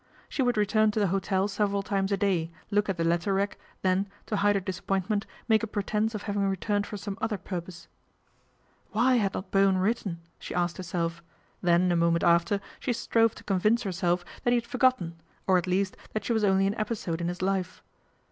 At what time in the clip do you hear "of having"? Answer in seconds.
6.15-6.41